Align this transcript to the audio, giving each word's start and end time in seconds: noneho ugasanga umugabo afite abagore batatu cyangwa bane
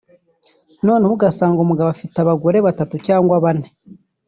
noneho 0.85 1.11
ugasanga 1.15 1.59
umugabo 1.61 1.89
afite 1.91 2.15
abagore 2.19 2.57
batatu 2.67 2.95
cyangwa 3.07 3.35
bane 3.43 3.67